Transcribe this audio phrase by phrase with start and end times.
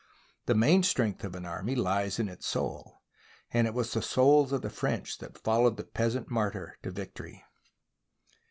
[0.47, 3.03] The main strength of an army lies in its soul;
[3.51, 7.13] and it was the souls of the French that followed the Peasant Martyr to vic
[7.13, 7.43] tory.